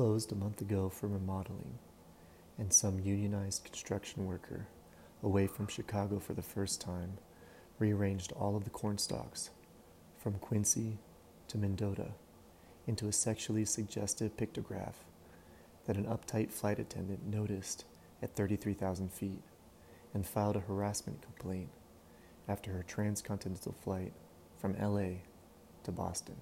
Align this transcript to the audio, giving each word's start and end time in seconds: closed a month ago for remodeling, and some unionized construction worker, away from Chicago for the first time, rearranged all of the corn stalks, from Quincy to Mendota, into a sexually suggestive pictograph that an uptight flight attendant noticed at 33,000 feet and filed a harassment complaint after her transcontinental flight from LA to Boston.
closed 0.00 0.32
a 0.32 0.34
month 0.34 0.62
ago 0.62 0.88
for 0.88 1.08
remodeling, 1.08 1.78
and 2.56 2.72
some 2.72 3.00
unionized 3.00 3.62
construction 3.64 4.24
worker, 4.24 4.66
away 5.22 5.46
from 5.46 5.66
Chicago 5.66 6.18
for 6.18 6.32
the 6.32 6.40
first 6.40 6.80
time, 6.80 7.18
rearranged 7.78 8.32
all 8.32 8.56
of 8.56 8.64
the 8.64 8.70
corn 8.70 8.96
stalks, 8.96 9.50
from 10.16 10.38
Quincy 10.38 10.96
to 11.48 11.58
Mendota, 11.58 12.12
into 12.86 13.08
a 13.08 13.12
sexually 13.12 13.66
suggestive 13.66 14.34
pictograph 14.38 14.94
that 15.84 15.98
an 15.98 16.06
uptight 16.06 16.50
flight 16.50 16.78
attendant 16.78 17.26
noticed 17.26 17.84
at 18.22 18.34
33,000 18.34 19.12
feet 19.12 19.42
and 20.14 20.26
filed 20.26 20.56
a 20.56 20.60
harassment 20.60 21.20
complaint 21.20 21.68
after 22.48 22.72
her 22.72 22.82
transcontinental 22.82 23.74
flight 23.84 24.14
from 24.58 24.74
LA 24.80 25.18
to 25.84 25.92
Boston. 25.92 26.36